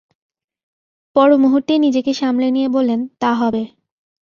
[1.15, 3.63] পর মুহূর্তেই নিজেকে সামলে নিয়ে বললেন, তা হবে।